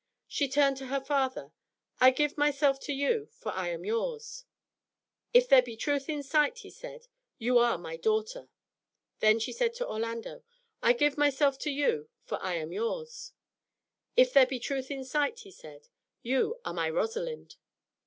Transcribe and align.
She 0.27 0.47
turned 0.49 0.77
to 0.77 0.87
her 0.87 0.99
father 0.99 1.51
"I 1.99 2.09
give 2.09 2.35
myself 2.35 2.79
to 2.85 2.91
you, 2.91 3.27
for 3.39 3.51
I 3.51 3.67
am 3.67 3.85
yours." 3.85 4.45
"If 5.31 5.47
there 5.47 5.61
be 5.61 5.77
truth 5.77 6.09
in 6.09 6.23
sight," 6.23 6.57
he 6.57 6.71
said, 6.71 7.05
"you 7.37 7.59
are 7.59 7.77
my 7.77 7.97
daughter." 7.97 8.49
Then 9.19 9.37
she 9.37 9.53
said 9.53 9.75
to 9.75 9.87
Orlando, 9.87 10.41
"I 10.81 10.93
give 10.93 11.19
myself 11.19 11.59
to 11.59 11.69
you, 11.69 12.09
for 12.23 12.41
I 12.41 12.55
am 12.55 12.71
yours." 12.71 13.33
"If 14.17 14.33
there 14.33 14.47
be 14.47 14.59
truth 14.59 14.89
in 14.89 15.03
sight," 15.05 15.41
he 15.41 15.51
said, 15.51 15.87
"you 16.23 16.59
are 16.65 16.73
my 16.73 16.89
Rosalind." 16.89 17.57